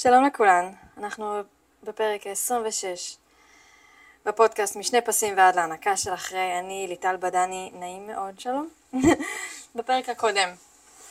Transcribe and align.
שלום 0.00 0.24
לכולן, 0.24 0.72
אנחנו 0.96 1.40
בפרק 1.82 2.26
26 2.26 3.16
בפודקאסט 4.24 4.76
משני 4.76 5.00
פסים 5.00 5.36
ועד 5.36 5.56
להנקה 5.56 5.96
של 5.96 6.14
אחרי, 6.14 6.58
אני 6.58 6.86
ליטל 6.88 7.16
בדני, 7.16 7.70
נעים 7.74 8.06
מאוד, 8.06 8.40
שלום. 8.40 8.68
בפרק 9.74 10.08
הקודם 10.08 10.48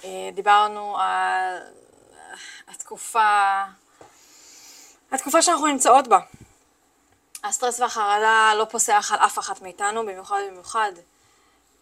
אה, 0.03 0.29
דיברנו 0.33 0.97
על 0.99 1.57
התקופה, 2.67 3.63
התקופה 5.11 5.41
שאנחנו 5.41 5.67
נמצאות 5.67 6.07
בה. 6.07 6.19
הסטרס 7.43 7.79
והחרדה 7.79 8.53
לא 8.55 8.65
פוסח 8.65 9.11
על 9.13 9.19
אף 9.19 9.39
אחת 9.39 9.61
מאיתנו, 9.61 10.01
במיוחד 10.05 10.39
במיוחד 10.51 10.91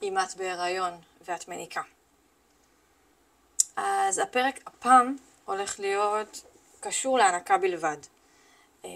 אם 0.01 0.17
את 0.17 0.35
בהיריון 0.35 0.93
ואת 1.25 1.47
מניקה. 1.47 1.81
אז 3.75 4.19
הפרק 4.19 4.59
הפעם 4.67 5.15
הולך 5.45 5.79
להיות 5.79 6.54
קשור 6.85 7.17
להנקה 7.17 7.57
בלבד. 7.57 7.97
אמ, 8.83 8.89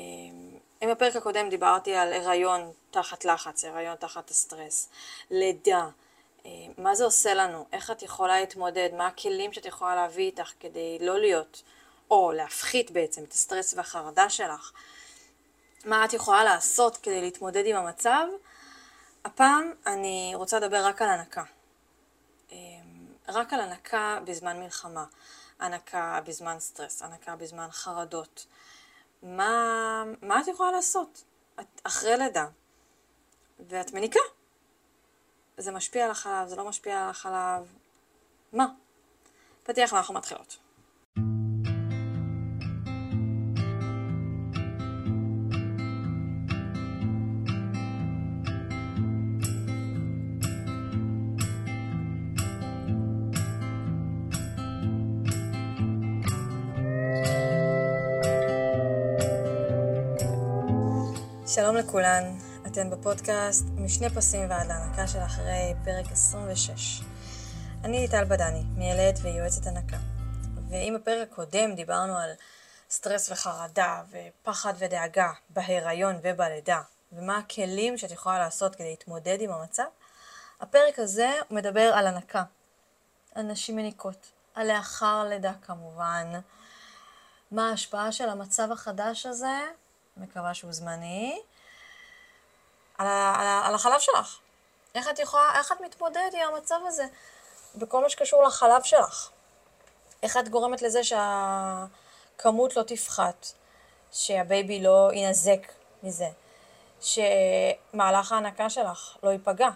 אם 0.83 0.89
בפרק 0.91 1.15
הקודם 1.15 1.49
דיברתי 1.49 1.95
על 1.95 2.13
הריון 2.13 2.71
תחת 2.91 3.25
לחץ, 3.25 3.65
הריון 3.65 3.95
תחת 3.95 4.29
הסטרס, 4.29 4.89
לידה, 5.31 5.87
אמ, 6.45 6.71
מה 6.77 6.95
זה 6.95 7.03
עושה 7.03 7.33
לנו, 7.33 7.65
איך 7.73 7.91
את 7.91 8.03
יכולה 8.03 8.39
להתמודד, 8.39 8.89
מה 8.97 9.07
הכלים 9.07 9.53
שאת 9.53 9.65
יכולה 9.65 9.95
להביא 9.95 10.25
איתך 10.25 10.51
כדי 10.59 10.97
לא 11.01 11.19
להיות, 11.19 11.63
או 12.11 12.31
להפחית 12.31 12.91
בעצם 12.91 13.23
את 13.23 13.31
הסטרס 13.31 13.73
והחרדה 13.73 14.29
שלך, 14.29 14.71
מה 15.85 16.05
את 16.05 16.13
יכולה 16.13 16.43
לעשות 16.43 16.97
כדי 16.97 17.21
להתמודד 17.21 17.65
עם 17.65 17.75
המצב, 17.75 18.25
הפעם 19.25 19.73
אני 19.85 20.31
רוצה 20.35 20.59
לדבר 20.59 20.85
רק 20.85 21.01
על 21.01 21.09
הנקה. 21.09 21.43
אמ, 22.51 22.57
רק 23.27 23.53
על 23.53 23.59
הנקה 23.59 24.19
בזמן 24.25 24.59
מלחמה. 24.59 25.05
הנקה 25.59 26.19
בזמן 26.25 26.59
סטרס, 26.59 27.01
הנקה 27.01 27.35
בזמן 27.35 27.67
חרדות. 27.71 28.45
מה, 29.23 30.03
מה 30.21 30.41
את 30.41 30.47
יכולה 30.47 30.71
לעשות? 30.71 31.23
את 31.59 31.81
אחרי 31.83 32.17
לידה, 32.17 32.47
ואת 33.59 33.93
מניקה. 33.93 34.19
זה 35.57 35.71
משפיע 35.71 36.05
על 36.05 36.11
החלב, 36.11 36.47
זה 36.47 36.55
לא 36.55 36.65
משפיע 36.65 37.03
על 37.03 37.09
החלב. 37.09 37.73
מה? 38.53 38.67
פתיח 39.63 39.93
ואנחנו 39.93 40.13
מתחילות. 40.13 40.57
שלום 61.53 61.75
לכולן, 61.75 62.23
אתן 62.67 62.89
בפודקאסט 62.89 63.65
משני 63.75 64.09
פסים 64.09 64.49
ועד 64.49 64.67
להנקה 64.67 65.07
של 65.07 65.19
אחרי 65.19 65.73
פרק 65.85 66.11
26. 66.11 67.01
אני 67.83 67.99
ליטל 67.99 68.23
בדני, 68.25 68.63
מיילדת 68.75 69.19
ויועצת 69.21 69.67
הנקה. 69.67 69.97
ואם 70.69 70.97
בפרק 70.99 71.27
הקודם 71.31 71.75
דיברנו 71.75 72.17
על 72.17 72.31
סטרס 72.89 73.31
וחרדה 73.31 74.01
ופחד 74.11 74.73
ודאגה 74.77 75.31
בהיריון 75.49 76.19
ובלידה, 76.23 76.81
ומה 77.11 77.37
הכלים 77.37 77.97
שאת 77.97 78.11
יכולה 78.11 78.39
לעשות 78.39 78.75
כדי 78.75 78.89
להתמודד 78.89 79.37
עם 79.41 79.51
המצב, 79.51 79.87
הפרק 80.59 80.99
הזה 80.99 81.31
מדבר 81.51 81.91
על 81.95 82.07
הנקה, 82.07 82.43
על 83.35 83.43
נשים 83.43 83.75
מניקות, 83.75 84.31
על 84.55 84.67
לאחר 84.67 85.23
לידה 85.29 85.53
כמובן, 85.61 86.25
מה 87.51 87.69
ההשפעה 87.69 88.11
של 88.11 88.29
המצב 88.29 88.71
החדש 88.71 89.25
הזה 89.25 89.59
מקווה 90.19 90.53
שהוא 90.53 90.73
זמני, 90.73 91.41
על, 92.97 93.07
על, 93.07 93.47
על 93.63 93.75
החלב 93.75 93.99
שלך. 93.99 94.39
איך 94.95 95.09
את 95.09 95.19
יכולה, 95.19 95.51
איך 95.55 95.71
את 95.71 95.81
מתמודדת 95.81 96.33
עם 96.33 96.55
המצב 96.55 96.79
הזה 96.87 97.03
בכל 97.75 98.01
מה 98.01 98.09
שקשור 98.09 98.43
לחלב 98.43 98.83
שלך? 98.83 99.29
איך 100.23 100.37
את 100.37 100.49
גורמת 100.49 100.81
לזה 100.81 101.01
שהכמות 101.03 102.75
לא 102.75 102.83
תפחת, 102.83 103.47
שה 104.11 104.42
baby 104.42 104.83
לא 104.83 105.09
ינזק 105.13 105.71
מזה, 106.03 106.29
שמהלך 107.01 108.31
ההנקה 108.31 108.69
שלך 108.69 109.17
לא 109.23 109.29
ייפגע? 109.29 109.69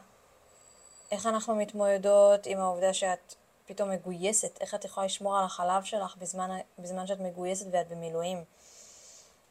איך 1.11 1.25
אנחנו 1.25 1.55
מתמודדות 1.55 2.45
עם 2.45 2.59
העובדה 2.59 2.93
שאת 2.93 3.35
פתאום 3.65 3.89
מגויסת? 3.89 4.57
איך 4.61 4.75
את 4.75 4.85
יכולה 4.85 5.05
לשמור 5.05 5.37
על 5.37 5.45
החלב 5.45 5.83
שלך 5.83 6.15
בזמן, 6.17 6.59
בזמן 6.79 7.07
שאת 7.07 7.19
מגויסת 7.19 7.65
ואת 7.71 7.87
במילואים? 7.87 8.43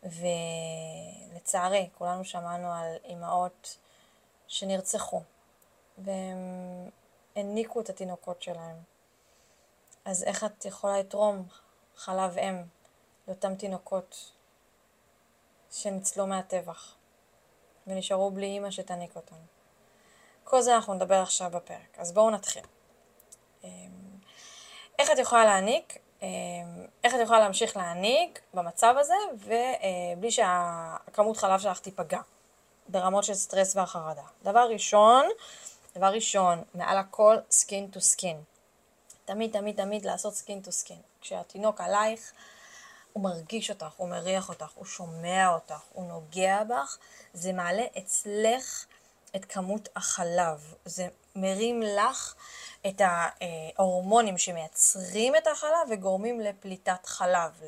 ולצערי, 0.02 1.88
כולנו 1.98 2.24
שמענו 2.24 2.72
על 2.72 2.96
אימהות 3.04 3.78
שנרצחו, 4.46 5.22
והם 5.98 6.38
הניקו 7.36 7.80
את 7.80 7.90
התינוקות 7.90 8.42
שלהם. 8.42 8.76
אז 10.04 10.24
איך 10.24 10.44
את 10.44 10.64
יכולה 10.64 10.98
לתרום 10.98 11.46
חלב 11.96 12.38
אם 12.38 12.62
לאותם 13.28 13.54
תינוקות 13.54 14.32
שניצלו 15.70 16.26
מהטבח 16.26 16.94
ונשארו 17.86 18.30
בלי 18.30 18.46
אימא 18.46 18.70
שתניק 18.70 19.16
אותם? 19.16 19.36
כל 20.44 20.62
זה 20.62 20.74
אנחנו 20.74 20.94
נדבר 20.94 21.22
עכשיו 21.22 21.50
בפרק, 21.50 21.98
אז 21.98 22.12
בואו 22.12 22.30
נתחיל. 22.30 22.64
אמ, 23.64 23.68
איך 24.98 25.10
את 25.10 25.18
יכולה 25.18 25.44
להניק? 25.44 25.98
אמ, 26.22 26.28
איך 27.04 27.14
את 27.14 27.20
יכולה 27.22 27.38
להמשיך 27.38 27.76
להניק 27.76 28.40
במצב 28.54 28.94
הזה, 28.98 29.14
ובלי 29.34 30.30
שהכמות 30.30 31.36
חלב 31.36 31.60
שלך 31.60 31.78
תיפגע, 31.80 32.20
ברמות 32.88 33.24
של 33.24 33.34
סטרס 33.34 33.76
והחרדה. 33.76 34.22
דבר 34.42 34.68
ראשון, 34.70 35.26
דבר 35.96 36.06
ראשון, 36.06 36.62
מעל 36.74 36.98
הכל, 36.98 37.36
skin 37.50 37.86
to 37.86 38.00
skin. 38.00 38.42
תמיד, 39.24 39.52
תמיד, 39.52 39.76
תמיד 39.76 40.04
לעשות 40.04 40.34
skin 40.34 40.60
to 40.60 40.72
skin. 40.72 40.98
כשהתינוק 41.20 41.80
עלייך, 41.80 42.32
הוא 43.12 43.24
מרגיש 43.24 43.70
אותך, 43.70 43.92
הוא 43.96 44.08
מריח 44.08 44.48
אותך, 44.48 44.70
הוא 44.74 44.84
שומע 44.84 45.48
אותך, 45.54 45.80
הוא 45.92 46.08
נוגע 46.08 46.64
בך, 46.64 46.98
זה 47.32 47.52
מעלה 47.52 47.84
אצלך 47.98 48.86
את 49.36 49.44
כמות 49.44 49.88
החלב. 49.96 50.74
זה 50.84 51.08
מרים 51.36 51.82
לך 51.82 52.34
את 52.86 53.02
ההורמונים 53.04 54.38
שמייצרים 54.38 55.36
את 55.36 55.46
החלב 55.46 55.88
וגורמים 55.90 56.40
לפליטת 56.40 57.06
חלב, 57.06 57.62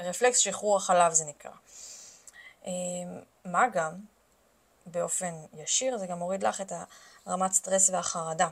לרפלקס 0.00 0.38
שחרור 0.38 0.76
החלב 0.76 1.12
זה 1.12 1.24
נקרא. 1.24 1.50
אמ, 2.64 2.70
מה 3.44 3.68
גם, 3.68 3.92
באופן 4.86 5.34
ישיר, 5.54 5.98
זה 5.98 6.06
גם 6.06 6.18
מוריד 6.18 6.44
לך 6.44 6.60
את 6.60 6.72
הרמת 7.26 7.52
סטרס 7.52 7.90
והחרדה. 7.90 8.48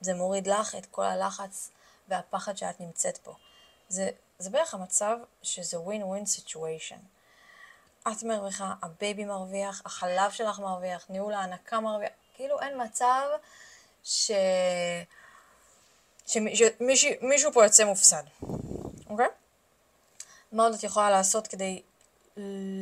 זה 0.00 0.14
מוריד 0.14 0.46
לך 0.46 0.74
את 0.74 0.86
כל 0.86 1.04
הלחץ 1.04 1.70
והפחד 2.08 2.56
שאת 2.56 2.80
נמצאת 2.80 3.18
בו. 3.24 3.34
זה, 3.88 4.10
זה 4.38 4.50
בערך 4.50 4.74
המצב 4.74 5.16
שזה 5.42 5.80
win 5.80 6.26
situation. 6.26 6.98
את 8.12 8.22
מרוויחה, 8.22 8.74
ה 8.82 8.90
baby 8.90 9.24
מרוויח, 9.24 9.82
החלב 9.84 10.30
שלך 10.30 10.58
מרוויח, 10.58 11.06
ניהול 11.08 11.34
ההנקה 11.34 11.80
מרוויח, 11.80 12.10
כאילו 12.34 12.60
אין 12.60 12.82
מצב 12.82 13.28
ש... 14.04 14.30
שמישהו 16.26 17.52
פה 17.52 17.64
יוצא 17.64 17.84
מופסד, 17.84 18.22
אוקיי? 19.10 19.26
מה 20.52 20.62
עוד 20.62 20.74
את 20.74 20.84
יכולה 20.84 21.10
לעשות 21.10 21.46
כדי 21.46 21.82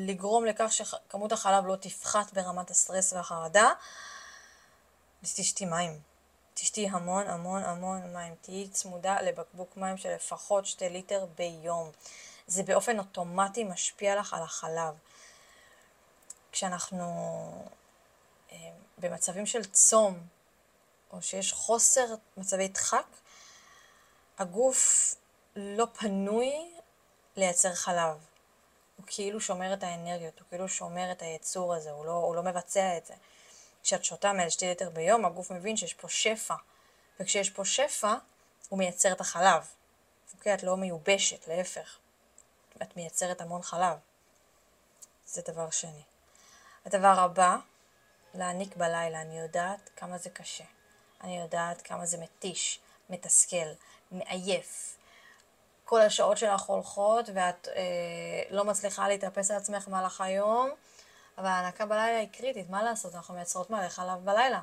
לגרום 0.06 0.44
לכך 0.44 0.72
שכמות 0.72 1.32
החלב 1.32 1.66
לא 1.66 1.76
תפחת 1.76 2.32
ברמת 2.32 2.70
הסטרס 2.70 3.12
והחרדה? 3.12 3.70
תשתי 5.22 5.64
מים. 5.64 6.00
תשתי 6.54 6.88
המון 6.88 7.26
המון 7.26 7.62
המון 7.62 8.12
מים. 8.12 8.34
תהיי 8.40 8.68
צמודה 8.68 9.20
לבקבוק 9.22 9.76
מים 9.76 9.96
של 9.96 10.14
לפחות 10.14 10.66
שתי 10.66 10.88
ליטר 10.88 11.26
ביום. 11.38 11.90
זה 12.46 12.62
באופן 12.62 12.98
אוטומטי 12.98 13.64
משפיע 13.64 14.16
לך 14.16 14.34
על 14.34 14.42
החלב. 14.42 14.94
כשאנחנו 16.52 17.04
אה, 18.52 18.70
במצבים 18.98 19.46
של 19.46 19.64
צום, 19.64 20.26
או 21.12 21.22
שיש 21.22 21.52
חוסר 21.52 22.06
מצבי 22.36 22.68
דחק, 22.68 23.06
הגוף 24.38 25.14
לא 25.56 25.86
פנוי 25.98 26.72
לייצר 27.36 27.74
חלב. 27.74 28.26
הוא 28.96 29.06
כאילו 29.06 29.40
שומר 29.40 29.74
את 29.74 29.82
האנרגיות, 29.82 30.38
הוא 30.38 30.46
כאילו 30.48 30.68
שומר 30.68 31.12
את 31.12 31.22
היצור 31.22 31.74
הזה, 31.74 31.90
הוא 31.90 32.06
לא, 32.06 32.12
הוא 32.12 32.34
לא 32.34 32.42
מבצע 32.42 32.96
את 32.96 33.06
זה. 33.06 33.14
כשאת 33.82 34.04
שותה 34.04 34.32
מעל 34.32 34.50
שתי 34.50 34.66
ליטר 34.66 34.90
ביום, 34.90 35.24
הגוף 35.24 35.50
מבין 35.50 35.76
שיש 35.76 35.94
פה 35.94 36.08
שפע. 36.08 36.54
וכשיש 37.20 37.50
פה 37.50 37.64
שפע, 37.64 38.14
הוא 38.68 38.78
מייצר 38.78 39.12
את 39.12 39.20
החלב. 39.20 39.66
אוקיי? 40.34 40.54
את 40.54 40.62
לא 40.62 40.76
מיובשת, 40.76 41.48
להפך. 41.48 41.98
את 42.82 42.96
מייצרת 42.96 43.40
המון 43.40 43.62
חלב. 43.62 43.96
זה 45.26 45.42
דבר 45.48 45.70
שני. 45.70 46.02
הדבר 46.86 47.20
הבא, 47.20 47.56
להעניק 48.34 48.76
בלילה. 48.76 49.22
אני 49.22 49.40
יודעת 49.40 49.90
כמה 49.96 50.18
זה 50.18 50.30
קשה. 50.30 50.64
אני 51.20 51.40
יודעת 51.40 51.82
כמה 51.82 52.06
זה 52.06 52.18
מתיש, 52.18 52.80
מתסכל, 53.10 53.66
מעייף. 54.12 54.96
כל 55.84 56.00
השעות 56.00 56.38
שלך 56.38 56.62
הולכות 56.62 57.26
ואת 57.34 57.68
אה, 57.68 57.82
לא 58.50 58.64
מצליחה 58.64 59.08
להתאפס 59.08 59.50
על 59.50 59.56
עצמך 59.56 59.88
במהלך 59.88 60.20
היום, 60.20 60.70
אבל 61.38 61.46
ההנקה 61.46 61.86
בלילה 61.86 62.18
היא 62.18 62.28
קריטית, 62.32 62.70
מה 62.70 62.82
לעשות? 62.82 63.14
אנחנו 63.14 63.34
מייצרות 63.34 63.70
מלא 63.70 63.88
חלב 63.88 64.24
בלילה. 64.24 64.60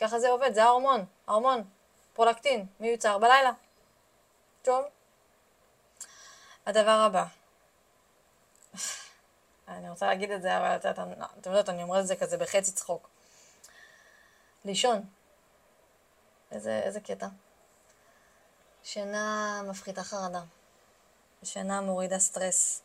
ככה 0.00 0.20
זה 0.20 0.28
עובד, 0.28 0.54
זה 0.54 0.64
ההורמון, 0.64 1.04
ההורמון, 1.26 1.64
פרולקטין, 2.14 2.66
מיוצר 2.80 3.18
בלילה. 3.18 3.50
טוב. 4.62 4.84
הדבר 6.66 6.90
הבא. 6.90 7.24
אני 9.68 9.90
רוצה 9.90 10.06
להגיד 10.06 10.30
את 10.30 10.42
זה, 10.42 10.58
אבל 10.58 10.76
אתם 10.90 11.10
יודעות, 11.36 11.68
אני 11.68 11.82
אומרת 11.82 12.00
את 12.02 12.06
זה 12.06 12.16
כזה 12.16 12.38
בחצי 12.38 12.72
צחוק. 12.72 13.08
לישון. 14.64 15.02
איזה, 16.50 16.80
איזה 16.84 17.00
קטע. 17.00 17.28
שינה 18.82 19.62
מפחיתה 19.68 20.04
חרדה. 20.04 20.42
שינה 21.42 21.80
מורידה 21.80 22.18
סטרס 22.18 22.82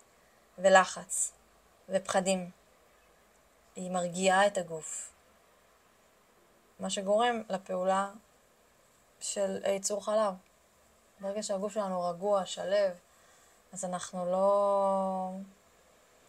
ולחץ 0.57 1.31
ופחדים. 1.89 2.49
היא 3.75 3.91
מרגיעה 3.91 4.47
את 4.47 4.57
הגוף. 4.57 5.11
מה 6.79 6.89
שגורם 6.89 7.43
לפעולה 7.49 8.09
של 9.19 9.61
ייצור 9.65 10.05
חלב. 10.05 10.33
ברגע 11.19 11.43
שהגוף 11.43 11.73
שלנו 11.73 12.01
רגוע, 12.01 12.45
שלב, 12.45 12.91
אז 13.73 13.85
אנחנו 13.85 14.31
לא... 14.31 15.31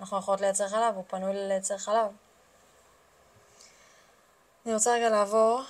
אנחנו 0.00 0.19
יכולות 0.19 0.41
לייצר 0.41 0.69
חלב, 0.69 0.94
הוא 0.94 1.05
פנוי 1.08 1.32
לייצר 1.35 1.79
חלב. 1.79 2.11
אני 4.67 4.75
רוצה 4.75 4.94
רגע 4.94 5.11
לעבור 5.11 5.62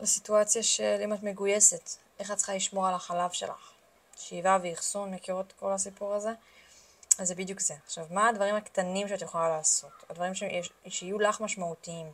לסיטואציה 0.00 0.62
של 0.62 1.00
אם 1.04 1.12
את 1.12 1.22
מגויסת, 1.22 1.90
איך 2.18 2.30
את 2.30 2.36
צריכה 2.36 2.54
לשמור 2.54 2.86
על 2.86 2.94
החלב 2.94 3.30
שלך. 3.30 3.72
שאיבה 4.16 4.58
ואחסון, 4.62 5.14
מכירות 5.14 5.52
כל 5.52 5.72
הסיפור 5.72 6.14
הזה? 6.14 6.30
אז 7.18 7.28
זה 7.28 7.34
בדיוק 7.34 7.60
זה. 7.60 7.74
עכשיו, 7.86 8.06
מה 8.10 8.28
הדברים 8.28 8.54
הקטנים 8.54 9.08
שאת 9.08 9.22
יכולה 9.22 9.48
לעשות? 9.48 9.92
הדברים 10.10 10.34
שיש, 10.34 10.70
שיהיו 10.88 11.18
לך 11.18 11.40
משמעותיים. 11.40 12.12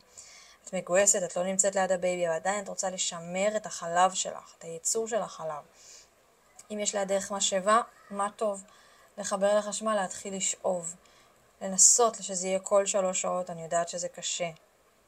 את 0.63 0.73
מגויסת, 0.73 1.23
את 1.23 1.35
לא 1.35 1.43
נמצאת 1.43 1.75
ליד 1.75 1.91
ה 1.91 1.97
baby, 1.97 2.27
אבל 2.27 2.35
עדיין 2.35 2.63
את 2.63 2.69
רוצה 2.69 2.89
לשמר 2.89 3.47
את 3.55 3.65
החלב 3.65 4.13
שלך, 4.13 4.53
את 4.57 4.63
הייצור 4.63 5.07
של 5.07 5.21
החלב. 5.21 5.63
אם 6.71 6.79
יש 6.79 6.95
לידך 6.95 7.31
משאבה, 7.31 7.81
מה 8.09 8.27
טוב. 8.35 8.63
לחבר 9.17 9.57
לחשמל, 9.57 9.95
להתחיל 9.95 10.35
לשאוב. 10.35 10.95
לנסות 11.61 12.17
שזה 12.21 12.47
יהיה 12.47 12.59
כל 12.59 12.85
שלוש 12.85 13.21
שעות, 13.21 13.49
אני 13.49 13.63
יודעת 13.63 13.89
שזה 13.89 14.09
קשה. 14.09 14.49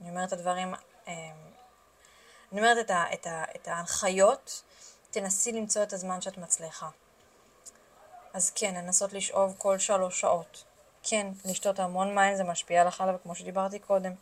אני 0.02 0.10
אומרת 0.10 0.28
את 0.28 0.34
הדברים, 0.34 0.74
אמ, 1.08 1.14
אני 2.52 2.62
אומרת 2.62 2.86
את, 2.86 2.92
ה, 2.92 3.04
את, 3.14 3.28
ה, 3.28 3.44
את 3.56 3.68
ההנחיות, 3.68 4.64
תנסי 5.12 5.52
למצוא 5.52 5.84
את 5.84 5.94
הזמן 5.94 6.22
שאת 6.22 6.38
מצליחה. 6.38 6.90
אז 8.34 8.52
כן, 8.56 8.76
לנסות 8.76 9.14
לשאוב 9.14 9.56
כל 9.58 9.78
שלוש 9.78 10.22
שעות. 10.22 10.64
כן, 11.04 11.28
לשתות 11.46 11.80
המון 11.80 12.16
מים 12.16 12.36
זה 12.36 12.44
משפיע 12.44 12.82
על 12.82 12.88
החלב, 12.88 13.16
כמו 13.24 13.36
שדיברתי 13.36 13.80
קודם. 13.80 14.14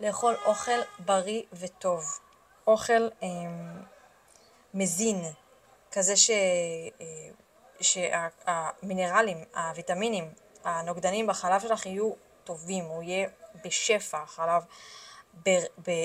לאכול 0.00 0.36
אוכל 0.44 0.80
בריא 0.98 1.42
וטוב. 1.52 2.18
אוכל 2.66 3.08
אה, 3.22 3.28
מזין, 4.74 5.22
כזה 5.92 6.16
ש, 6.16 6.30
אה, 7.00 7.30
שהמינרלים, 7.80 9.44
הוויטמינים, 9.54 10.30
הנוגדנים 10.66 11.26
בחלב 11.26 11.60
שלך 11.60 11.86
יהיו 11.86 12.12
טובים, 12.44 12.84
הוא 12.84 13.02
יהיה 13.02 13.28
בשפע, 13.64 14.18
החלב 14.18 14.62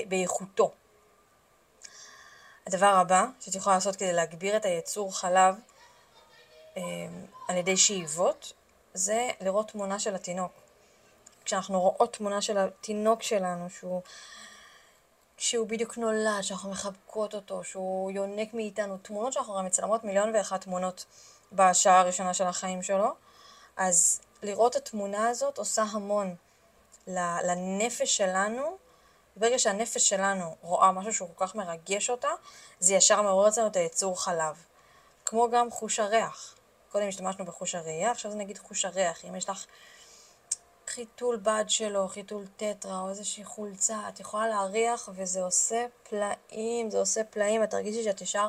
באיכותו. 0.08 0.70
הדבר 2.66 2.86
הבא 2.86 3.26
שאת 3.40 3.54
יכולה 3.54 3.76
לעשות 3.76 3.96
כדי 3.96 4.12
להגביר 4.12 4.56
את 4.56 4.64
הייצור 4.64 5.18
חלב 5.18 5.54
אה, 6.76 6.82
על 7.48 7.56
ידי 7.56 7.76
שאיבות, 7.76 8.52
זה 8.94 9.30
לראות 9.40 9.70
תמונה 9.70 9.98
של 9.98 10.14
התינוק. 10.14 10.52
כשאנחנו 11.44 11.80
רואות 11.80 12.12
תמונה 12.16 12.42
של 12.42 12.58
התינוק 12.58 13.22
שלנו, 13.22 13.70
שהוא, 13.70 14.02
שהוא 15.36 15.68
בדיוק 15.68 15.98
נולד, 15.98 16.42
שאנחנו 16.42 16.70
מחבקות 16.70 17.34
אותו, 17.34 17.64
שהוא 17.64 18.10
יונק 18.10 18.54
מאיתנו, 18.54 18.98
תמונות 18.98 19.32
שאנחנו 19.32 19.54
הרי 19.54 19.66
מצלמות 19.66 20.04
מיליון 20.04 20.34
ואחת 20.34 20.60
תמונות 20.60 21.04
בשעה 21.52 22.00
הראשונה 22.00 22.34
של 22.34 22.44
החיים 22.44 22.82
שלו, 22.82 23.14
אז 23.76 24.20
לראות 24.42 24.76
התמונה 24.76 25.28
הזאת 25.28 25.58
עושה 25.58 25.82
המון 25.82 26.34
לנפש 27.06 28.16
שלנו. 28.16 28.76
ברגע 29.36 29.58
שהנפש 29.58 30.08
שלנו 30.08 30.56
רואה 30.62 30.92
משהו 30.92 31.14
שהוא 31.14 31.28
כל 31.34 31.46
כך 31.46 31.54
מרגש 31.54 32.10
אותה, 32.10 32.30
זה 32.80 32.94
ישר 32.94 33.22
מעורר 33.22 33.48
אצלנו 33.48 33.66
את 33.66 33.76
היצור 33.76 34.22
חלב. 34.22 34.64
כמו 35.24 35.50
גם 35.50 35.70
חוש 35.70 35.98
הריח. 35.98 36.54
קודם 36.92 37.08
השתמשנו 37.08 37.44
בחוש 37.44 37.74
הראייה, 37.74 38.10
עכשיו 38.10 38.30
זה 38.30 38.36
נגיד 38.36 38.58
חוש 38.58 38.84
הריח. 38.84 39.24
אם 39.24 39.34
יש 39.34 39.48
לך 39.48 39.66
חיתול 40.86 41.36
בד 41.36 41.64
שלו, 41.68 42.08
חיתול 42.08 42.46
טטרה 42.56 43.00
או 43.00 43.08
איזושהי 43.08 43.44
חולצה, 43.44 44.08
את 44.08 44.20
יכולה 44.20 44.48
להריח 44.48 45.08
וזה 45.14 45.42
עושה 45.42 45.86
פלאים, 46.08 46.90
זה 46.90 46.98
עושה 46.98 47.24
פלאים, 47.24 47.62
את 47.62 47.70
תרגישי 47.70 48.04
שאת 48.04 48.20
ישר 48.20 48.46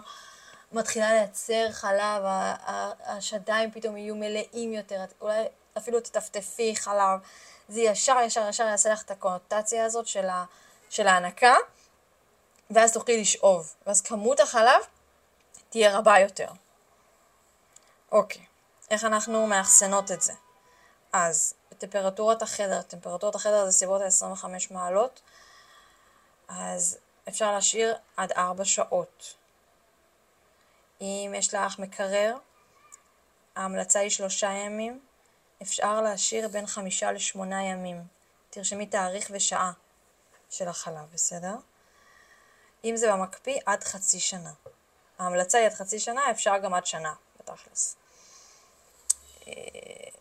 מתחילה 0.74 1.14
לייצר 1.14 1.72
חלב, 1.72 2.24
השדיים 3.06 3.72
פתאום 3.72 3.98
יהיו 3.98 4.16
מלאים 4.16 4.74
יותר, 4.74 5.06
אולי 5.22 5.44
אפילו 5.78 6.00
תטפטפי 6.00 6.76
חלב, 6.76 7.20
זה 7.70 7.82
ישר 7.82 8.16
ישר 8.24 8.50
ישר 8.50 8.64
יעשה 8.64 8.90
לך 8.90 9.02
את 9.02 9.12
הקונוטציה 9.12 9.86
הזאת 9.86 10.08
של, 10.08 10.30
ה, 10.30 10.46
של 10.90 11.08
ההנקה, 11.08 11.56
ואז 12.72 12.94
תוכלי 12.94 13.22
לשאוב, 13.22 13.74
ואז 13.88 14.02
כמות 14.02 14.40
החלב 14.40 14.82
תהיה 15.70 15.98
רבה 15.98 16.20
יותר. 16.20 16.48
אוקיי, 18.12 18.46
איך 18.92 19.04
אנחנו 19.04 19.48
מאחסנות 19.48 20.12
את 20.12 20.22
זה? 20.22 20.34
אז 21.14 21.54
בטמפרטורת 21.72 22.42
החדר, 22.42 22.82
טמפרטורת 22.82 23.36
החדר 23.36 23.66
זה 23.66 23.72
סביבות 23.72 24.02
ה-25 24.02 24.46
מעלות, 24.72 25.22
אז 26.48 26.98
אפשר 27.28 27.52
להשאיר 27.52 27.96
עד 28.18 28.32
4 28.32 28.66
שעות. 28.66 29.36
אם 31.04 31.34
יש 31.38 31.54
לך 31.54 31.80
מקרר, 31.80 32.36
ההמלצה 33.56 34.00
היא 34.00 34.10
שלושה 34.10 34.50
ימים, 34.52 35.00
אפשר 35.62 36.02
להשאיר 36.02 36.48
בין 36.48 36.68
חמישה 36.68 37.12
לשמונה 37.12 37.64
ימים. 37.64 38.04
תרשמי 38.50 38.86
תאריך 38.86 39.32
ושעה 39.34 39.72
של 40.50 40.68
החלב, 40.68 41.06
בסדר? 41.14 41.56
אם 42.84 42.96
זה 42.96 43.12
במקפיא, 43.12 43.60
עד 43.66 43.84
חצי 43.84 44.20
שנה. 44.20 44.52
ההמלצה 45.20 45.58
היא 45.58 45.68
עד 45.68 45.74
חצי 45.74 46.00
שנה, 46.00 46.32
אפשר 46.32 46.58
גם 46.58 46.74
עד 46.74 46.86
שנה, 46.86 47.14
בתכלס. 47.40 47.96
אה, 49.48 49.54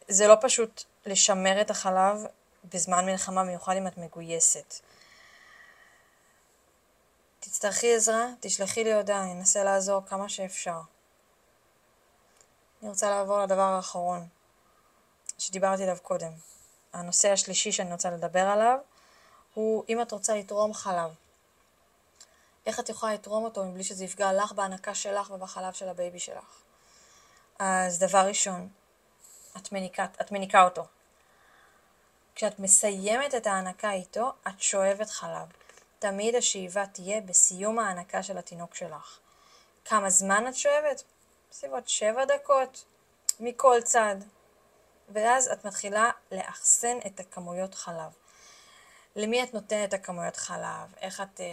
זה 0.09 0.27
לא 0.27 0.37
פשוט 0.41 0.85
לשמר 1.07 1.61
את 1.61 1.71
החלב 1.71 2.17
בזמן 2.65 3.07
מלחמה, 3.07 3.45
במיוחד 3.45 3.77
אם 3.77 3.87
את 3.87 3.99
מגויסת. 3.99 4.75
תצטרכי 7.63 7.95
עזרה, 7.95 8.27
תשלחי 8.41 8.85
לי 8.85 8.95
הודעה, 8.95 9.23
אני 9.23 9.33
אנסה 9.33 9.65
לעזור 9.65 10.03
כמה 10.07 10.29
שאפשר. 10.29 10.81
אני 12.83 12.91
רוצה 12.91 13.11
לעבור 13.11 13.43
לדבר 13.43 13.61
האחרון, 13.61 14.29
שדיברתי 15.39 15.83
עליו 15.83 15.97
קודם. 16.03 16.33
הנושא 16.93 17.33
השלישי 17.33 17.73
שאני 17.73 17.93
רוצה 17.93 18.11
לדבר 18.11 18.41
עליו, 18.41 18.79
הוא 19.55 19.85
אם 19.89 20.03
את 20.03 20.13
רוצה 20.13 20.35
לתרום 20.35 20.75
חלב. 20.75 21.11
איך 22.67 22.81
את 22.81 22.89
יכולה 22.89 23.15
לתרום 23.15 23.45
אותו 23.45 23.65
מבלי 23.65 23.85
שזה 23.85 24.05
יפגע 24.05 24.33
לך 24.33 24.53
בהנקה 24.53 24.95
שלך 24.95 25.31
ובחלב 25.31 25.73
של 25.73 25.89
הבייבי 25.89 26.21
שלך. 26.21 26.63
אז 27.59 27.99
דבר 27.99 28.27
ראשון, 28.27 28.69
את 29.57 29.73
מניקה, 29.73 30.07
את 30.21 30.33
מניקה 30.33 30.65
אותו. 30.65 30.87
כשאת 32.35 32.59
מסיימת 32.59 33.35
את 33.35 33.47
ההנקה 33.47 33.93
איתו, 33.93 34.33
את 34.49 34.61
שואבת 34.61 35.11
חלב. 35.11 35.62
תמיד 36.03 36.35
השאיבה 36.35 36.87
תהיה 36.87 37.21
בסיום 37.21 37.79
ההנקה 37.79 38.23
של 38.23 38.39
התינוק 38.39 38.75
שלך. 38.75 39.19
כמה 39.85 40.11
זמן 40.11 40.45
את 40.49 40.55
שואבת? 40.55 41.03
בסביבות 41.51 41.89
שבע 41.89 42.25
דקות 42.25 42.85
מכל 43.41 43.81
צד. 43.85 44.17
ואז 45.09 45.49
את 45.49 45.65
מתחילה 45.65 46.11
לאחסן 46.33 46.99
את 47.07 47.21
הכמויות 47.21 47.75
חלב. 47.75 48.13
למי 49.17 49.43
את 49.43 49.55
נותנת 49.55 49.89
את 49.89 49.95
הכמויות 49.95 50.37
חלב? 50.37 50.95
איך 51.01 51.21
את 51.21 51.41
אה, 51.41 51.47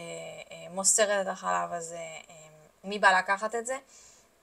אה, 0.52 0.70
מוסרת 0.70 1.28
את 1.28 1.32
החלב 1.32 1.74
הזה? 1.74 1.96
אה, 1.96 2.36
מי 2.84 3.00
בא 3.00 3.18
לקחת 3.20 3.56
את 3.56 3.66
זה? 3.66 3.78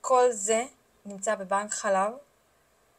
כל 0.00 0.32
זה 0.32 0.64
נמצא 1.06 1.34
בבנק 1.34 1.74
חלב. 1.74 2.12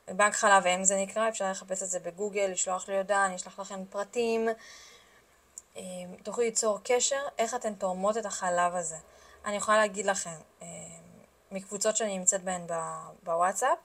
בבנק 0.08 0.34
חלב 0.34 0.68
אם 0.68 0.84
זה 0.84 0.96
נקרא, 0.96 1.30
אפשר 1.30 1.52
לחפש 1.52 1.84
את 1.84 1.90
זה 1.90 2.00
בגוגל, 2.00 2.48
לשלוח 2.52 2.90
לי 2.90 2.98
הודעה, 2.98 3.26
אני 3.26 3.36
אשלח 3.36 3.60
לכם 3.60 3.86
פרטים. 3.86 4.50
אמ, 5.78 6.16
תוכלו 6.24 6.44
ליצור 6.44 6.80
קשר, 6.84 7.22
איך 7.38 7.56
אתן 7.56 7.74
תורמות 7.74 8.18
את 8.18 8.26
החלב 8.26 8.76
הזה. 8.76 8.98
אני 9.46 9.56
יכולה 9.56 9.78
להגיד 9.78 10.06
לכם, 10.06 10.36
אמ, 10.62 10.68
מקבוצות 11.52 11.98
שאני 11.98 12.18
נמצאת 12.18 12.44
בהן 12.44 12.68
בוואטסאפ, 13.24 13.78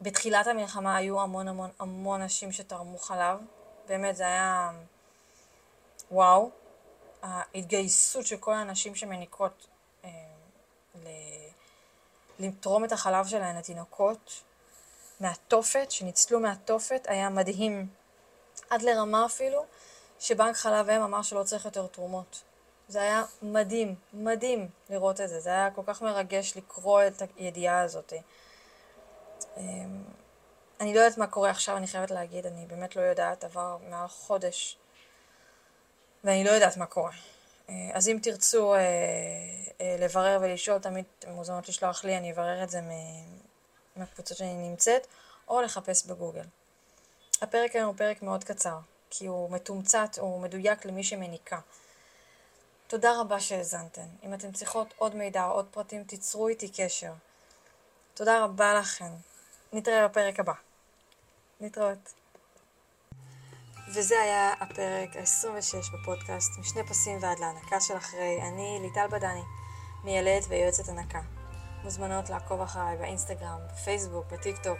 בתחילת 0.00 0.46
המלחמה 0.46 0.96
היו 0.96 1.20
המון 1.20 1.48
המון 1.48 1.70
המון 1.78 2.22
נשים 2.22 2.52
שתרמו 2.52 2.98
חלב, 2.98 3.38
באמת 3.88 4.16
זה 4.16 4.22
היה 4.22 4.72
וואו, 6.10 6.50
ההתגייסות 7.22 8.26
של 8.26 8.36
כל 8.36 8.54
הנשים 8.54 8.94
שמניקות 8.94 9.66
אה, 10.04 10.10
לתרום 12.38 12.84
את 12.84 12.92
החלב 12.92 13.26
שלהן 13.26 13.56
לתינוקות, 13.56 14.42
מהתופת, 15.20 15.90
שניצלו 15.90 16.40
מהתופת, 16.40 17.06
היה 17.08 17.28
מדהים. 17.28 17.88
עד 18.70 18.82
לרמה 18.82 19.26
אפילו, 19.26 19.64
שבנק 20.20 20.56
חלב 20.56 20.90
אם 20.90 21.02
אמר 21.02 21.22
שלא 21.22 21.42
צריך 21.42 21.64
יותר 21.64 21.86
תרומות. 21.86 22.42
זה 22.88 23.02
היה 23.02 23.24
מדהים, 23.42 23.94
מדהים 24.12 24.68
לראות 24.90 25.20
את 25.20 25.28
זה. 25.28 25.40
זה 25.40 25.50
היה 25.50 25.70
כל 25.70 25.82
כך 25.86 26.02
מרגש 26.02 26.56
לקרוא 26.56 27.02
את 27.06 27.22
הידיעה 27.36 27.80
הזאת. 27.80 28.12
אמ, 29.56 29.62
אני 30.80 30.94
לא 30.94 31.00
יודעת 31.00 31.18
מה 31.18 31.26
קורה 31.26 31.50
עכשיו, 31.50 31.76
אני 31.76 31.86
חייבת 31.86 32.10
להגיד, 32.10 32.46
אני 32.46 32.66
באמת 32.66 32.96
לא 32.96 33.00
יודעת, 33.00 33.44
עבר 33.44 33.76
מעל 33.90 34.08
חודש, 34.08 34.78
ואני 36.24 36.44
לא 36.44 36.50
יודעת 36.50 36.76
מה 36.76 36.86
קורה. 36.86 37.12
אה, 37.68 37.74
אז 37.94 38.08
אם 38.08 38.18
תרצו 38.22 38.74
אה, 38.74 38.80
אה, 39.80 39.96
לברר 40.00 40.38
ולשאול, 40.42 40.78
תמיד 40.78 41.04
מוזמנות 41.26 41.68
לשלוח 41.68 42.04
לי, 42.04 42.16
אני 42.16 42.32
אברר 42.32 42.62
את 42.62 42.70
זה 42.70 42.80
מהקבוצות 43.96 44.36
שאני 44.36 44.68
נמצאת, 44.68 45.06
או 45.48 45.62
לחפש 45.62 46.06
בגוגל. 46.06 46.44
הפרק 47.42 47.76
היום 47.76 47.86
הוא 47.86 47.94
פרק 47.96 48.22
מאוד 48.22 48.44
קצר, 48.44 48.78
כי 49.10 49.26
הוא 49.26 49.50
מתומצת, 49.50 50.18
הוא 50.18 50.40
מדויק 50.40 50.84
למי 50.84 51.04
שמניקה. 51.04 51.60
תודה 52.86 53.20
רבה 53.20 53.40
שהאזנתן. 53.40 54.06
אם 54.22 54.34
אתן 54.34 54.52
צריכות 54.52 54.94
עוד 54.96 55.14
מידע 55.14 55.46
או 55.46 55.50
עוד 55.50 55.66
פרטים, 55.70 56.04
תיצרו 56.04 56.48
איתי 56.48 56.68
קשר. 56.68 57.12
תודה 58.14 58.44
רבה 58.44 58.74
לכם. 58.74 59.10
נתראה 59.72 60.08
בפרק 60.08 60.40
הבא. 60.40 60.52
להתראות. 61.60 62.12
וזה 63.94 64.20
היה 64.20 64.52
הפרק 64.52 65.16
ה-26 65.16 65.92
בפודקאסט, 65.92 66.58
משני 66.58 66.82
פסים 66.88 67.18
ועד 67.22 67.38
להנקה 67.38 67.80
של 67.80 67.96
אחרי. 67.96 68.42
אני 68.42 68.78
ליטל 68.82 69.06
בדני, 69.06 69.42
מיילדת 70.04 70.44
ויועצת 70.48 70.88
הנקה. 70.88 71.35
מוזמנות 71.86 72.30
לעקוב 72.30 72.60
אחריי 72.60 72.96
באינסטגרם, 72.96 73.58
בפייסבוק, 73.72 74.32
בטיק 74.32 74.56
טוק, 74.62 74.78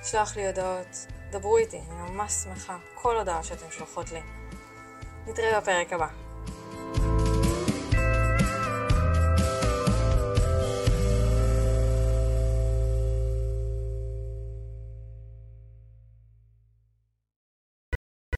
לשלוח 0.00 0.36
לי 0.36 0.46
הודעות, 0.46 1.06
דברו 1.30 1.56
איתי, 1.56 1.78
אני 1.78 2.10
ממש 2.10 2.32
שמחה, 2.32 2.76
כל 2.94 3.16
הודעה 3.16 3.42
שאתם 3.42 3.70
שולחות 3.70 4.12
לי. 4.12 4.20
נתראה 5.26 5.60
בפרק 5.60 5.92
הבא. 5.92 6.25